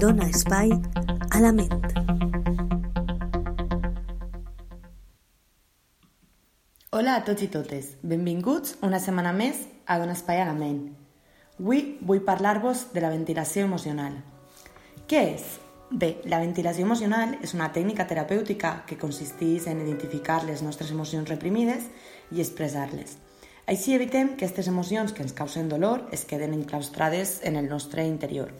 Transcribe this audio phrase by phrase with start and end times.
[0.00, 0.72] dona espai
[1.30, 1.70] a la ment.
[6.90, 10.80] Hola a tots i totes, benvinguts una setmana més a Dona Espai a la Ment.
[11.60, 14.16] Avui vull parlar-vos de la ventilació emocional.
[15.06, 15.46] Què és?
[15.90, 21.30] Bé, la ventilació emocional és una tècnica terapèutica que consisteix en identificar les nostres emocions
[21.30, 21.86] reprimides
[22.32, 23.14] i expressar-les.
[23.70, 28.04] Així evitem que aquestes emocions que ens causen dolor es queden enclaustrades en el nostre
[28.06, 28.50] interior.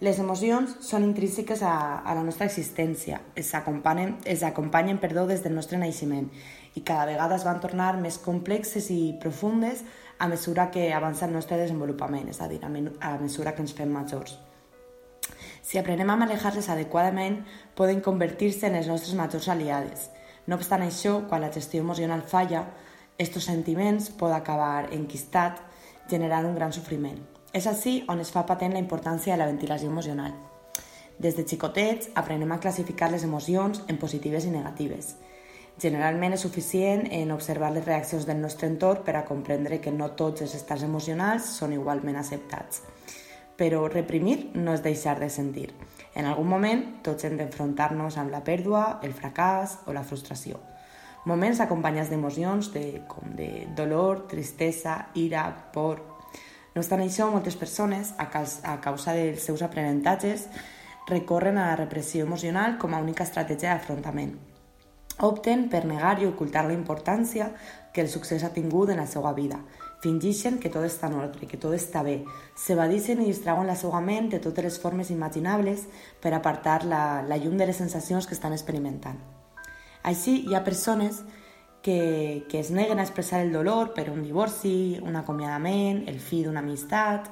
[0.00, 5.42] Les emocions són intrínseques a, a la nostra existència, es acompanyen, es acompanyen perdó, des
[5.44, 6.30] del nostre naixement
[6.72, 9.82] i cada vegada es van tornar més complexes i profundes
[10.16, 13.92] a mesura que avança el nostre desenvolupament, és a dir, a mesura que ens fem
[13.92, 14.38] majors.
[15.60, 17.42] Si aprenem a manejar-les adequadament,
[17.76, 20.06] poden convertir-se en els nostres majors aliades.
[20.48, 22.64] No obstant això, quan la gestió emocional falla,
[23.20, 25.60] aquests sentiments poden acabar enquistat,
[26.08, 27.20] generant un gran sofriment.
[27.52, 30.34] És així on es fa patent la importància de la ventilació emocional.
[31.18, 35.16] Des de xicotets aprenem a classificar les emocions en positives i negatives.
[35.80, 40.12] Generalment és suficient en observar les reaccions del nostre entorn per a comprendre que no
[40.16, 42.84] tots els estats emocionals són igualment acceptats.
[43.56, 45.70] Però reprimir no és deixar de sentir.
[46.14, 50.60] En algun moment tots hem d'enfrontar-nos amb la pèrdua, el fracàs o la frustració.
[51.26, 56.00] Moments acompanyats d'emocions de, com de dolor, tristesa, ira, por,
[56.74, 60.46] no obstant això, moltes persones, a causa dels seus aprenentatges,
[61.10, 64.36] recorren a la repressió emocional com a única estratègia d'afrontament.
[65.26, 67.50] Opten per negar i ocultar la importància
[67.92, 69.58] que el succés ha tingut en la seva vida.
[70.00, 72.22] Fingixen que tot està en ordre, que tot està bé.
[72.56, 75.84] S'evadixen i distrauen la seva ment de totes les formes imaginables
[76.22, 79.18] per apartar la, la llum de les sensacions que estan experimentant.
[80.02, 81.39] Així, hi ha persones que,
[81.82, 86.60] que es neguen a expressar el dolor per un divorci, un acomiadament, el fi d'una
[86.60, 87.30] amistat,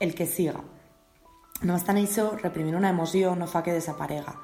[0.00, 0.60] el que siga.
[1.62, 4.36] No obstant això, reprimir una emoció no fa que desaparega.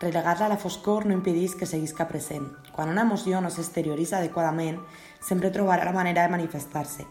[0.00, 2.48] Relegar-la a la foscor no impedís que seguisca present.
[2.72, 4.80] Quan una emoció no s'exterioritza adequadament,
[5.20, 7.04] sempre trobarà la manera de manifestar-se.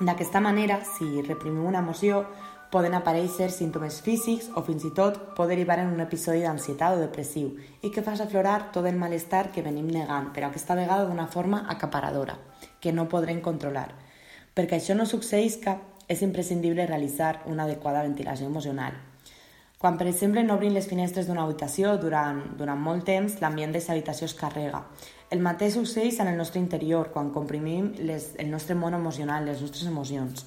[0.00, 2.26] D'aquesta manera, si reprimim una emoció,
[2.72, 7.02] poden aparèixer símptomes físics o fins i tot pot derivar en un episodi d'ansietat o
[7.02, 7.52] depressiu
[7.84, 11.66] i que fas aflorar tot el malestar que venim negant, però aquesta vegada d'una forma
[11.68, 12.38] acaparadora,
[12.80, 13.90] que no podrem controlar.
[14.56, 15.78] Perquè això no succeïsca,
[16.08, 18.96] és imprescindible realitzar una adequada ventilació emocional.
[19.78, 23.96] Quan, per exemple, no obrim les finestres d'una habitació durant, durant molt temps, l'ambient d'aquesta
[23.96, 24.84] habitació es carrega.
[25.34, 29.60] El mateix succeeix en el nostre interior, quan comprimim les, el nostre món emocional, les
[29.64, 30.44] nostres emocions.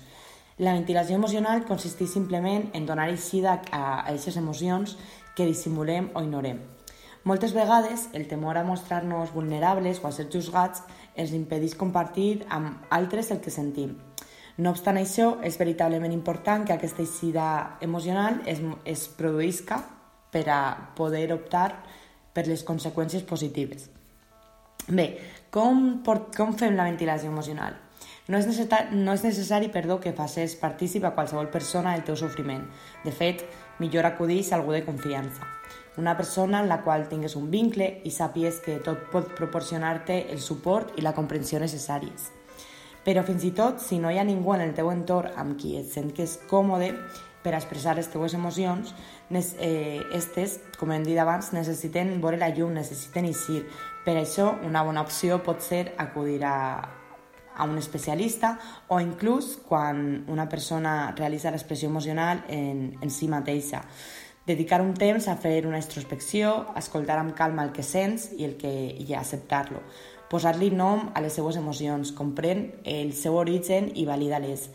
[0.58, 4.94] La ventilació emocional consisteix simplement en donar eixida a aquestes emocions
[5.36, 6.62] que dissimulem o ignorem.
[7.28, 10.86] Moltes vegades, el temor a mostrar-nos vulnerables o a ser juzgats
[11.20, 13.98] ens impedeix compartir amb altres el que sentim.
[14.56, 17.48] No obstant això, és veritablement important que aquesta eixida
[17.84, 19.82] emocional es, es produïsca
[20.32, 20.62] per a
[20.96, 21.82] poder optar
[22.32, 23.90] per les conseqüències positives.
[24.88, 25.18] Bé,
[25.52, 27.85] com, com fem la ventilació emocional?
[28.28, 28.48] No és,
[28.92, 32.64] no és necessari perdó, que facis partícip a qualsevol persona del teu sofriment.
[33.04, 33.44] De fet,
[33.78, 35.46] millor acudir a algú de confiança.
[35.98, 40.42] Una persona en la qual tingues un vincle i sàpies que tot pot proporcionar-te el
[40.42, 42.32] suport i la comprensió necessaris.
[43.06, 45.76] Però fins i tot, si no hi ha ningú en el teu entorn amb qui
[45.78, 46.90] et sentes còmode
[47.46, 48.96] per expressar les teves emocions,
[49.30, 53.68] eh, estes, com hem dit abans, necessiten veure la llum, necessiten eixir.
[54.04, 56.56] Per això, una bona opció pot ser acudir a,
[57.58, 58.58] a un especialista
[58.88, 63.84] o inclús quan una persona realitza l'expressió emocional en, en si mateixa.
[64.46, 68.60] Dedicar un temps a fer una introspecció, escoltar amb calma el que sents i, el
[68.62, 69.82] que, i acceptar-lo.
[70.30, 74.70] Posar-li nom a les seues emocions, comprèn el seu origen i valida-les.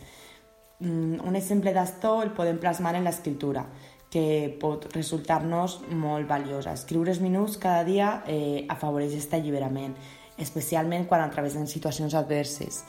[0.80, 3.66] Mm, un exemple d'això el podem plasmar en l'escriptura,
[4.10, 6.74] que pot resultar-nos molt valiosa.
[6.74, 9.94] Escriure minuts cada dia eh, afavoreix aquest alliberament
[10.40, 12.84] especialment quan atravessem situacions adverses.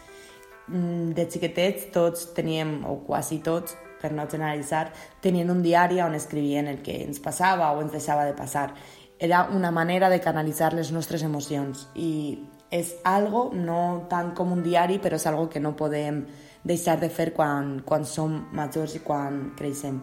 [0.68, 6.16] Mm, de xiquetets tots teníem, o quasi tots, per no generalitzar, tenien un diari on
[6.18, 8.72] escrivien el que ens passava o ens deixava de passar.
[9.20, 12.40] Era una manera de canalitzar les nostres emocions i
[12.72, 16.24] és algo, no tant com un diari, però és algo que no podem
[16.64, 20.00] deixar de fer quan, quan som majors i quan creixem.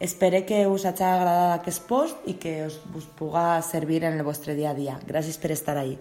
[0.00, 4.24] Espero que us hagi agradat aquest post i que us, us puga servir en el
[4.24, 4.96] vostre dia a dia.
[5.04, 5.98] Gràcies per estar ahí.